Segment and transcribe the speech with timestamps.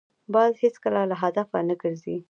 [0.33, 2.15] باز هېڅکله له هدفه نه ګرځي